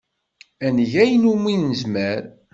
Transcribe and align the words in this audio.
Ad 0.65 0.71
neg 0.75 0.91
ayen 1.03 1.29
umi 1.33 1.53
nezmer. 1.55 2.21